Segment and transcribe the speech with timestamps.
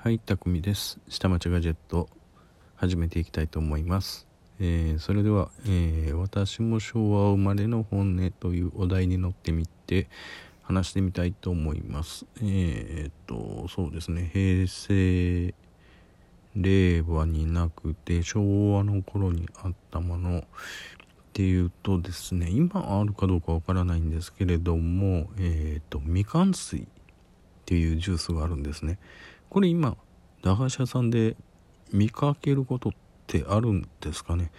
[0.00, 1.00] はい、たくみです。
[1.08, 2.08] 下町ガジェット
[2.76, 4.28] 始めていきたいと思います。
[4.60, 10.08] えー、それでは、えー、私も昭和生まれの本音というお題に乗ってみて
[10.62, 12.26] 話してみたいと思います。
[12.40, 15.52] えー、っと、そうですね、平成、
[16.54, 20.42] 令和になくて昭和の頃にあったものっ
[21.32, 26.86] ていうとですね、今あるかどうかわからないんですけれども、えっと、みかん水っ
[27.66, 29.00] ていうジュースがあるんですね。
[29.50, 29.96] これ今
[30.42, 31.36] 駄菓子屋さんで
[31.92, 32.92] 見かけることっ
[33.26, 34.50] てあるんですかね？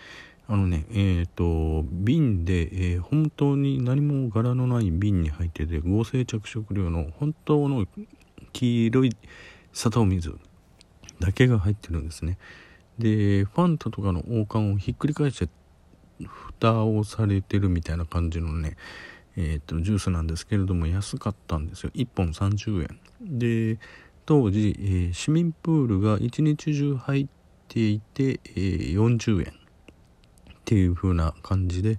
[0.48, 7.86] あのねえっ、ー、と瓶で、えー、本当に何も柄のない瓶に入ってて合成着色料の本当の
[8.52, 9.16] 黄色い
[9.74, 10.36] 砂糖水
[11.20, 12.38] だけが入ってるんですね。
[12.98, 15.50] でファンタとかの王冠をひっくり返して
[16.26, 18.76] 蓋をされてるみたいな感じのね
[19.42, 21.92] えー、とジュースなんですけれども安かったんですよ。
[21.94, 23.00] 1本30円。
[23.22, 23.80] で
[24.30, 27.28] 当時、えー、市民プールが一日中入っ
[27.68, 31.98] ていて、えー、40円っていう風な感じで、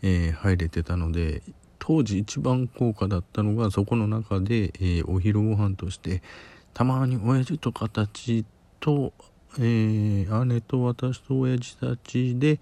[0.00, 1.42] えー、入れてたので
[1.80, 6.22] 当時一番高価だったのがそこの中で、えお昼ご飯として
[6.74, 8.44] たまに親父とかたち
[8.78, 9.12] と、
[9.58, 12.60] え姉と私と親父たちで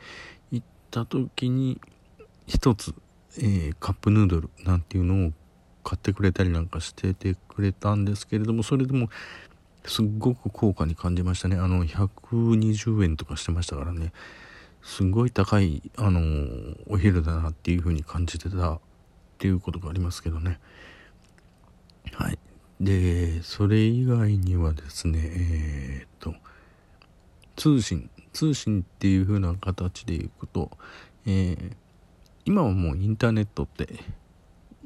[0.50, 1.78] 行った時に
[2.46, 2.94] 一つ、
[3.38, 5.32] えカップヌードルなんていうのを
[5.82, 9.08] 買ってくれたりなんかしててくれたんですけれどもそれでも
[9.84, 11.56] すっごく高価に感じましたね。
[11.56, 14.12] あの120円とかしてましたからね。
[14.82, 16.20] すごい高いあの
[16.88, 18.80] お昼だなっていう風に感じてたっ
[19.38, 20.60] ていうことがありますけどね。
[22.12, 22.38] はい。
[22.80, 26.34] でそれ以外にはですねえー、っと
[27.56, 28.08] 通信。
[28.32, 30.70] 通信っていう風な形でいくと、
[31.26, 31.72] えー、
[32.44, 34.00] 今はもうインターネットって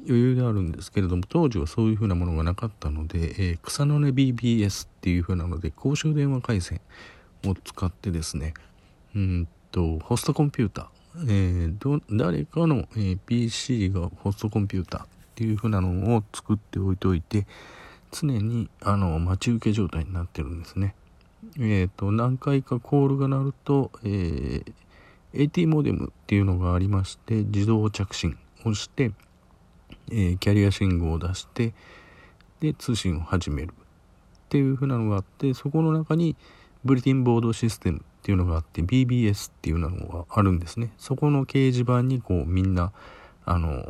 [0.07, 6.81] 余裕であるんですけれども当時はそういうふうなものがなかったので、えー、草の根 BBS っていうふうなので公衆電話回線
[7.45, 8.53] を使ってですね
[9.15, 17.45] うんとホストコンピューター、えー、誰かの、えー、PC がホストコンピューターっていうふうなのを作っておいておいて
[18.11, 20.95] 常にあの待ち受け状態になってるんですね。
[21.59, 24.73] えーと、何回かコールが鳴ると、えー、
[25.33, 29.11] AT モデムっていうのがありまして自動着信をして
[30.11, 31.73] えー、キャリア信号を出して
[32.59, 33.73] で通信を始める。
[34.47, 36.37] っていう風なのがあってそこの中に
[36.85, 40.91] ブリティンボードシステムっていうのがあって BBS っていうのがあるんですね。
[40.97, 42.93] そこの掲示板にこうみんな
[43.45, 43.83] あの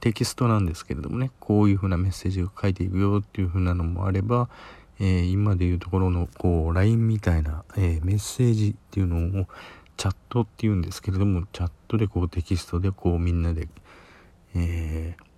[0.00, 4.48] テキストなんですけれどもねこういう風なメッセージを書いていくよっていう風なのもあれば、
[4.98, 9.46] えー、今でいうところのこう LINE みたいな、えー、メッセージっていうのを
[9.96, 13.68] チャットっていうんですけれどもチャットでこうテキストでこうみんなで、
[14.56, 15.29] えー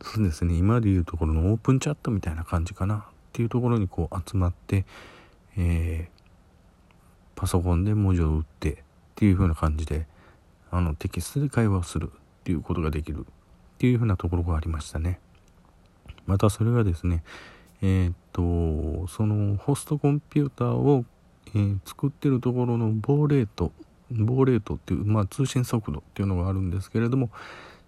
[0.00, 0.54] そうですね。
[0.54, 3.06] 今でいうところのオープンチャットみたいな感じかな。
[3.28, 4.84] っていうところにこう集まって、
[5.56, 8.76] えー、パソコンで文字を打ってっ
[9.14, 10.06] ていう風な感じで
[10.70, 13.24] あのテキストで会話をするっていうことができるっ
[13.78, 15.20] ていう風なところがありましたね。
[16.26, 17.22] またそれがですね
[17.80, 21.04] えー、っとそのホストコンピューターを、
[21.54, 23.72] えー、作ってるところのボレート
[24.10, 27.30] ボレートっていう、まあ、通信速度っていうのがあるんですけれども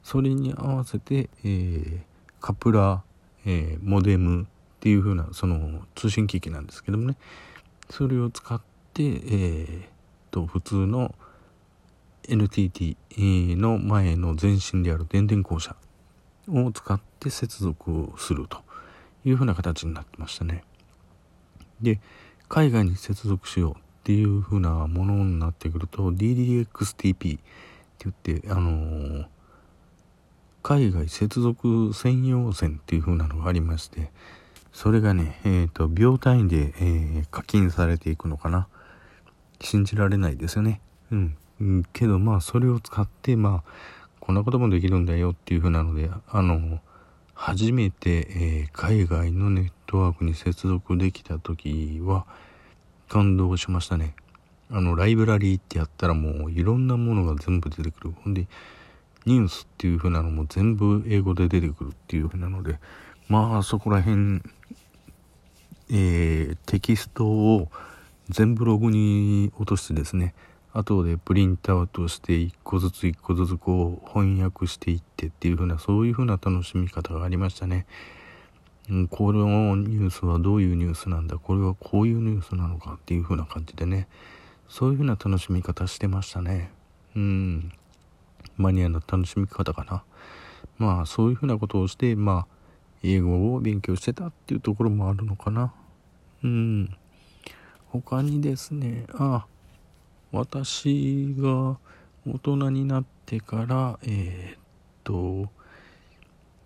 [0.03, 2.01] それに合わせて、えー、
[2.41, 3.01] カプラー、
[3.47, 4.47] えー、モデムっ
[4.81, 7.17] ていう風なその通信機器なんですけどもね
[7.91, 8.61] それを使っ
[8.95, 9.83] て、えー、
[10.31, 11.15] と普通の
[12.29, 12.97] NTT
[13.57, 15.75] の前の前身である電電公社
[16.49, 18.59] を使って接続をすると
[19.25, 20.65] いうふうな形になってましたね。
[21.81, 22.01] で
[22.49, 27.41] 海外に接続しようっていうふうなものになってくると DDXTP って
[27.99, 29.27] 言ってあのー
[30.63, 34.11] 海外接続専用線っていう風なのがありまして
[34.73, 38.69] それがね、えーと、秒単位で、えー、課金されていくのかな。
[39.61, 40.81] 信じられないですよね。
[41.13, 43.71] うん、うん、けどまあそれを使ってまあ
[44.21, 46.81] こんなこともできるんだよっていう風なのであの
[47.35, 52.27] 初めて、えー、海外のネットワークに接続できた時は
[53.09, 54.15] 感動しましたね。
[54.71, 58.15] あのライブラリーってやったらもういろんなものが全部出てくる。
[58.23, 58.47] ほんで
[59.31, 62.81] ニュースっていう風なのも全部英語で出てくるっていう風なので
[63.29, 64.43] まあそこら辺、
[65.89, 67.69] えー、テキストを
[68.29, 70.35] 全部ログに落としてですね
[70.73, 77.87] 後でプリントアウトして一個ずつ一個ずつこう翻訳していってっていう風なそういう風な楽しみ方がありましたね。
[79.11, 84.09] このニュースはどういうニュースなんだこれはこういうニュースなのかっていう風な感じでね
[84.69, 86.73] そういう風な楽しみ方してましたね。
[87.15, 87.73] うん
[88.61, 90.05] マニアの楽しみ方かな。
[90.79, 92.47] まあそういうふうなことをして、まあ
[93.03, 95.73] 英語を勉強してたっていうところもあるのかな。
[96.45, 96.97] うん。
[97.89, 99.47] 他にですねあ
[100.31, 101.77] 私が
[102.25, 104.59] 大人になってからえー、っ
[105.03, 105.51] と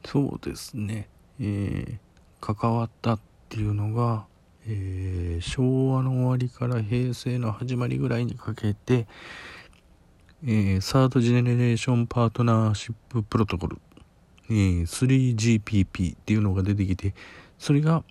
[0.05, 1.09] そうですね
[1.41, 4.27] えー、関わったっていうのが、
[4.67, 9.07] えー、昭和の終わりから平成の始まりぐらいにかけて、
[10.47, 13.79] えー、サードジェネレーションパートナーシッププロトコル、
[14.51, 17.15] えー、3GPP っていうのが出てきて
[17.59, 18.05] それが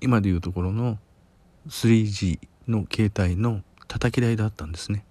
[0.00, 0.98] 今でいうところの
[1.68, 5.04] 3G の携帯の叩き台だったんですね。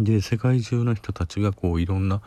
[0.00, 2.20] で世界中の人たちがこういろんな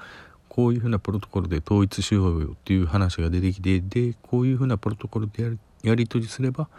[0.48, 6.70] こういうふうなプロトコルで統一しようよっていう話が出てきてでこういうふうなプロトコルでやり取りすれば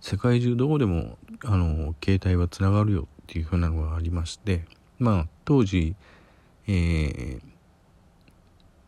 [0.00, 4.64] 世界中どこでもあの携帯はつながるよっていうふうなのがありまして
[4.98, 5.94] まあ当時、
[6.68, 7.40] えー、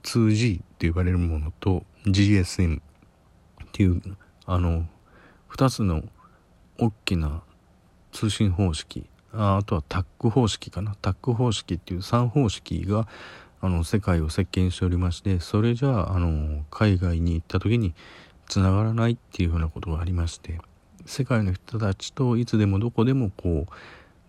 [0.02, 2.80] 2G って言われるものと GSM っ
[3.72, 4.02] ていう
[4.46, 4.86] あの
[5.50, 6.02] 2つの
[6.78, 7.42] 大きな
[8.12, 9.08] 通信方式。
[9.32, 10.94] ああとはタック方式かな。
[11.02, 13.06] タック方式っていう3方式が
[13.60, 17.94] あの世界を席巻しておりましてそれじゃああの海外に行った時に
[18.46, 20.60] つながらないっていうふうなことがありまして
[21.06, 23.72] 世界の人たちといつでもどこでもこう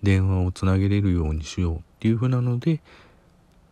[0.01, 2.81] 電話をつなげれるようにしようっていうふうなので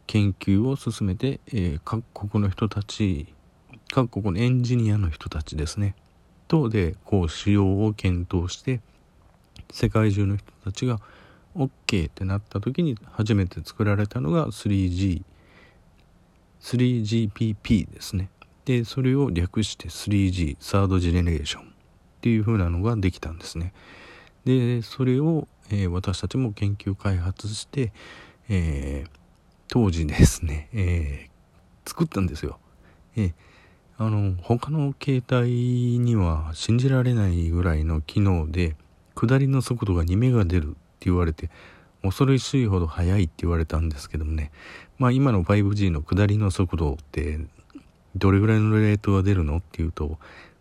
[0.07, 3.27] 研究を進めて、えー、各国の人たち
[3.91, 5.95] 各国のエンジニアの人たちですね。
[6.47, 8.81] とでこう使用を検討して
[9.71, 10.99] 世界中の人たちが
[11.55, 15.23] OK ってなった時に初めて作られたのが 3G
[16.61, 18.29] 3GPP ですね。
[18.65, 21.65] でそれを略して 3G サードジェネレーションっ
[22.21, 23.73] ていう風なのができたんですね。
[24.45, 27.91] でそれを、えー、私たちも研究開発して、
[28.49, 29.09] えー、
[29.67, 32.57] 当時ですね、えー、作ったんですよ、
[33.15, 33.33] え
[33.99, 38.75] あの他の携帯には信じられないぐらいの機能で
[39.15, 41.49] 下りの速度が2メガ出るって言われて
[42.03, 44.51] 恐ろしいほど速いって言われたんですけどもね。
[44.99, 47.39] まあ今の 5G の下りの速度って
[48.15, 50.19] どれぐらいのレートが出るのっていうと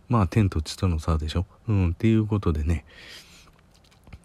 [0.08, 1.44] まあ天と地との差でしょ。
[1.69, 2.87] うんっていうことでね。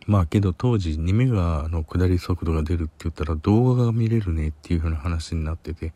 [0.07, 5.94] まあけど当時2メガの下り速度が出るって言ったら動画が見れるねっていう風な話になってて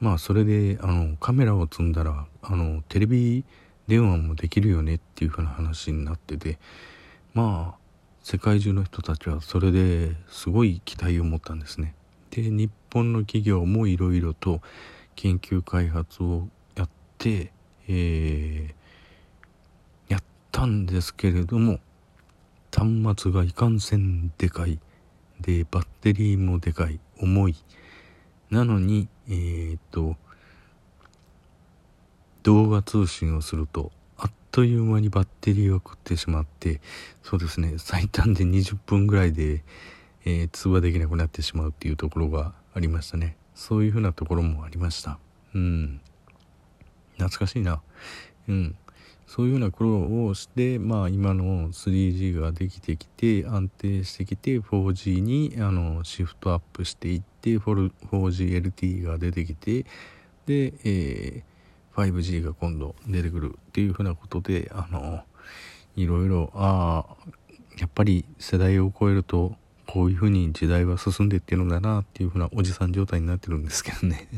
[0.00, 3.44] まあそれであのカメラを積んだらあのテレビ
[3.88, 6.58] 電話もできるよねっていう風な話になってて
[7.34, 7.82] まあ
[8.22, 11.94] 世界中の人たちはそれですごい期待を持ったんですね。
[12.30, 14.60] で日本の企業もいろいろと
[15.16, 16.88] 研究開発をやっ
[17.18, 17.52] て、
[17.88, 21.80] えー、やったんですけれども
[22.72, 24.78] 端末がいかんせんでかい。
[25.40, 26.98] でバッテリーもでかい。
[27.20, 27.56] 重い。
[28.50, 30.16] なのにえー、っと
[32.42, 36.80] 動画通信をするとあっという間にバッテリーを食ってしまって
[37.22, 37.74] そうですね。
[37.78, 39.62] 最短で20分ぐらいで、
[40.24, 43.36] えー、通話できなくなってしまうっていうところがありましたね。
[43.54, 45.18] そういうふうなところもありました。
[45.54, 46.00] うん。
[47.16, 47.82] 懐かしいな。
[48.48, 48.76] うん。
[49.34, 59.86] そういうような苦労をしてまあ今の 3G ができてきて安定してきて 4G にあのシフトアップしていって 4GLT が出てきて
[60.44, 65.22] で、えー、5G が今度出てくるっていうふうなことであの
[65.96, 67.16] いろいろああ
[67.78, 69.54] やっぱり世代を超えると
[69.86, 74.28] こういうふうに時代は進んでいってるんだなっていうふうなおじさん状態になってるんですけどね。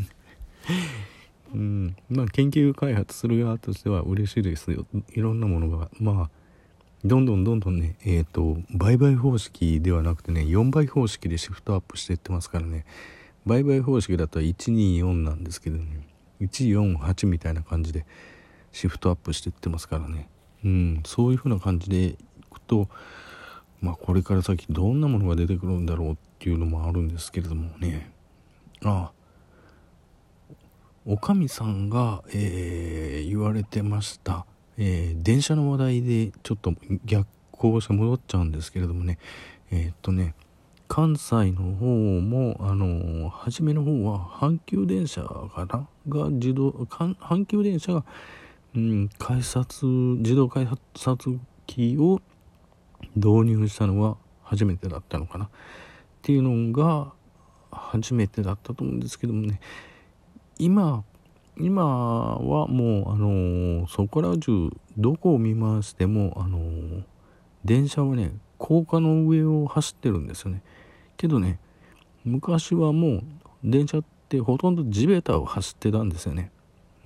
[2.15, 4.87] まあ研究開発する側としては嬉しいですよ。
[5.15, 6.45] いろんなものがまあ
[7.05, 12.87] どんどんどんどんねえっ、ー、と売買方式ではなくてね4倍方式でシフトアップしていってますからね。
[13.47, 16.07] 売買方式だったら124なんですけどね。
[16.41, 18.07] 148みたいな感じで
[18.73, 20.29] シフトアップしていってますからね。
[20.65, 22.17] うんそういう風な感じでい
[22.51, 22.89] くと
[23.81, 28.11] まあこれから先どんなものが出てくるんだろうっていうのもあるんですけれどもね。
[28.83, 29.24] ああ
[31.07, 34.47] おかみさんが、えー、言われてました、
[34.79, 36.73] えー、電車の話題でちょっと
[37.05, 39.19] 逆行して戻っちゃうんですけれどもね。
[39.71, 40.35] えー、っとね
[40.89, 45.89] 関西の方もあの初めの方は阪急電車かな？
[46.09, 48.05] が自動阪急電車が、
[48.75, 52.21] うん、改札自動改札機を
[53.17, 55.47] 導入したのは初めてだったのかな。
[55.47, 55.49] っ
[56.23, 57.13] ていうのが
[57.71, 59.61] 初めてだったと思うんですけどもね。
[60.59, 61.05] 今
[61.59, 67.03] 今はもうあのそこら中どこを見回してもあの
[67.65, 70.63] 電車はね高架の上を走ってるんですよね
[71.17, 71.59] けどね
[72.25, 73.23] 昔はもう
[73.63, 76.51] 電車ってほとんど地べたを走ってたんですよね。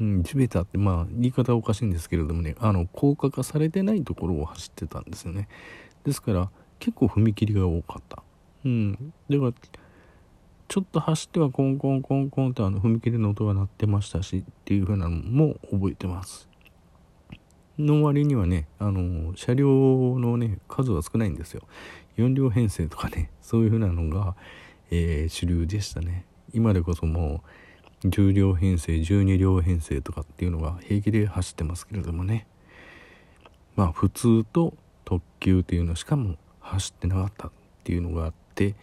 [0.00, 5.48] うん、地べたってまあ言い方おかしいんですけれどもねあの高架化されてないところを走ってたんですよね。
[6.04, 8.22] ですから結構踏切が多かった
[8.64, 9.52] うんだから
[10.68, 16.46] ちょっと走ってはコンコンコンコンとあの踏切の音が鳴ってましたしっていう風なのも覚えてます。
[17.78, 21.62] の割にはねあの車両のね数は少ないんですよ。
[22.18, 24.36] 4両編成とかねそういう風なのが、
[24.90, 26.26] えー、主流でしたね。
[26.52, 27.42] 今でこそも
[28.04, 32.46] う10両編成12両編成とかっていうのが平気で走ってますけれどもね。
[33.74, 34.74] まあ普通と
[35.06, 37.50] 特急っていうのしかも走ってなかったっ
[37.84, 38.74] ていうのがあって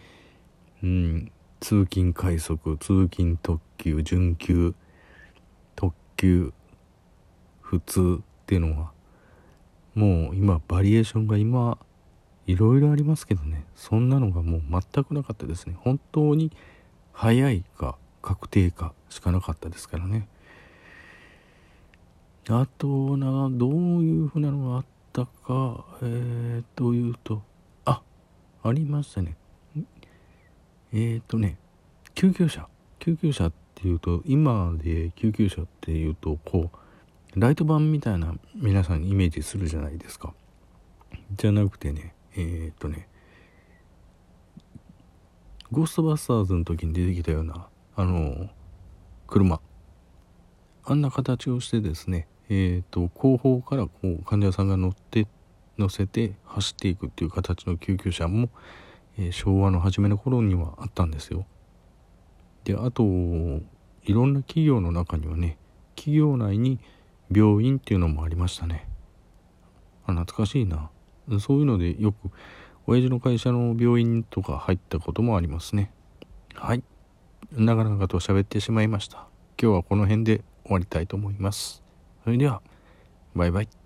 [0.81, 1.31] うん。
[1.65, 4.75] 通勤快速通勤特急準急
[5.75, 6.53] 特急
[7.59, 8.91] 普通っていうのは
[9.95, 11.79] もう今バリエーションが今
[12.45, 13.65] いろいろありますけどね。
[13.73, 15.75] そんなのがもう全くなかったですね。
[15.79, 16.51] 本当に
[17.13, 20.27] 早いか確定かしかなかったですからね。
[22.47, 27.41] あとなどういうふうなのがあったかえー、というと
[27.85, 28.03] あ
[28.61, 29.35] ありましたね。
[30.97, 31.57] えっ、とね
[32.13, 32.69] 救急車。
[32.99, 36.71] 救急車っていうと今で救急車っていうとこ
[37.35, 40.33] うライト版みたいな皆さんイメージするじゃないですか。
[41.35, 43.09] じゃなくてねえっ、とね
[45.69, 48.49] ゴーストバスターズの時に出てきたようなあの
[49.27, 49.59] 車。
[50.87, 55.27] あんな形をしてですねえっ、ー、と後方からこう患者さんが乗って
[55.77, 58.49] 乗せて走っていくっていう形の救急車も、
[59.17, 61.45] えー、昭和の初めの頃にはあったんですよ。
[62.63, 65.57] であといろんな企業の中にはね
[65.95, 66.79] 企業内に
[67.31, 68.87] 病院っていうのもありましたね。
[70.05, 70.89] あ懐かしいな。
[71.39, 72.29] そういうのでよく
[72.87, 75.91] 親父の会社の病院とか入ったこともありますね。
[76.53, 76.83] はい。
[77.51, 79.27] 長々と喋ってしまいました。
[79.61, 81.83] 今日はこの辺で終わりたいと思います。
[82.23, 82.61] それでは
[83.35, 83.84] バイバイ。